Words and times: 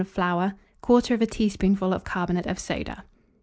of 0.01 0.07
flour, 0.07 0.55
1/4 0.81 1.29
teaspoonful 1.29 1.93
of 1.93 2.03
carbonate 2.03 2.47
of 2.47 2.57
soda. 2.57 3.03